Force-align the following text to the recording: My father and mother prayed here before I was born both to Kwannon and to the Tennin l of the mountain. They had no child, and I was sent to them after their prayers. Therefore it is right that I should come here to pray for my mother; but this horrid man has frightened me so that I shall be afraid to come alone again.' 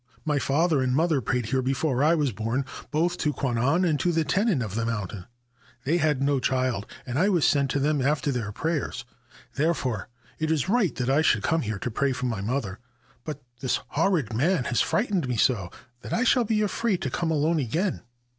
My 0.25 0.39
father 0.39 0.81
and 0.81 0.95
mother 0.95 1.21
prayed 1.21 1.45
here 1.45 1.61
before 1.61 2.03
I 2.03 2.15
was 2.15 2.31
born 2.31 2.65
both 2.89 3.19
to 3.19 3.31
Kwannon 3.31 3.85
and 3.85 3.99
to 3.99 4.11
the 4.11 4.23
Tennin 4.23 4.63
l 4.63 4.65
of 4.65 4.73
the 4.73 4.83
mountain. 4.83 5.27
They 5.83 5.97
had 5.97 6.23
no 6.23 6.39
child, 6.39 6.87
and 7.05 7.19
I 7.19 7.29
was 7.29 7.45
sent 7.45 7.69
to 7.69 7.79
them 7.79 8.01
after 8.01 8.31
their 8.31 8.51
prayers. 8.51 9.05
Therefore 9.53 10.09
it 10.39 10.49
is 10.49 10.67
right 10.67 10.95
that 10.95 11.11
I 11.11 11.21
should 11.21 11.43
come 11.43 11.61
here 11.61 11.77
to 11.77 11.91
pray 11.91 12.13
for 12.13 12.25
my 12.25 12.41
mother; 12.41 12.79
but 13.23 13.43
this 13.59 13.79
horrid 13.89 14.33
man 14.33 14.63
has 14.63 14.81
frightened 14.81 15.27
me 15.29 15.37
so 15.37 15.69
that 16.01 16.13
I 16.13 16.23
shall 16.23 16.45
be 16.45 16.63
afraid 16.63 16.99
to 17.03 17.11
come 17.11 17.29
alone 17.29 17.59
again.' 17.59 18.01